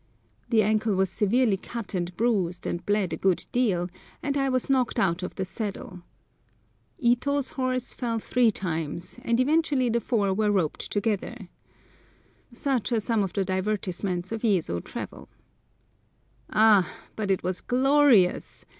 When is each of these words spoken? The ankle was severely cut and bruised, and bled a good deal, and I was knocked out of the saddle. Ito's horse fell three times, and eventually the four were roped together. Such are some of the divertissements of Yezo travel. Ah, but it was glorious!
The 0.49 0.63
ankle 0.63 0.95
was 0.95 1.11
severely 1.11 1.57
cut 1.57 1.93
and 1.93 2.17
bruised, 2.17 2.65
and 2.65 2.83
bled 2.87 3.13
a 3.13 3.17
good 3.17 3.45
deal, 3.51 3.87
and 4.23 4.35
I 4.35 4.49
was 4.49 4.67
knocked 4.67 4.97
out 4.97 5.21
of 5.21 5.35
the 5.35 5.45
saddle. 5.45 6.01
Ito's 6.97 7.49
horse 7.49 7.93
fell 7.93 8.17
three 8.17 8.49
times, 8.49 9.19
and 9.23 9.39
eventually 9.39 9.89
the 9.89 10.01
four 10.01 10.33
were 10.33 10.49
roped 10.49 10.91
together. 10.91 11.49
Such 12.51 12.91
are 12.91 12.99
some 12.99 13.21
of 13.21 13.33
the 13.33 13.45
divertissements 13.45 14.31
of 14.31 14.41
Yezo 14.43 14.83
travel. 14.83 15.29
Ah, 16.49 16.91
but 17.15 17.29
it 17.29 17.43
was 17.43 17.61
glorious! 17.61 18.65